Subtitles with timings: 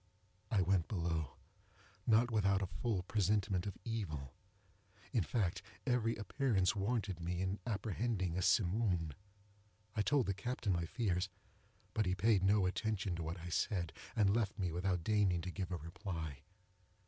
[0.49, 4.33] I went below—not without a full presentiment of evil.
[5.13, 9.13] Indeed, every appearance warranted me in apprehending a Simoom.
[9.95, 11.29] I told the captain my fears;
[11.93, 15.51] but he paid no attention to what I said, and left me without deigning to
[15.51, 16.39] give a reply.